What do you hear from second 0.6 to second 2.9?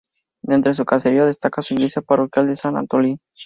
su caserío, destaca su iglesia parroquial de San